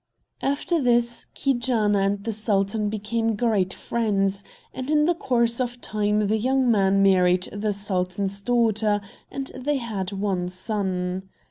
After 0.41 0.81
this 0.81 1.27
Keejaanaa 1.35 2.01
and 2.03 2.23
the 2.23 2.33
sultan 2.33 2.89
became 2.89 3.35
great 3.35 3.71
friends; 3.71 4.43
and 4.73 4.89
in 4.89 5.05
the 5.05 5.13
course 5.13 5.61
of 5.61 5.79
time 5.79 6.25
the 6.27 6.39
young 6.39 6.71
man 6.71 7.03
married 7.03 7.47
the 7.53 7.71
sultan's 7.71 8.41
daughter, 8.41 8.99
and 9.29 9.51
they 9.55 9.77
had 9.77 10.11
one 10.11 10.49
son. 10.49 11.29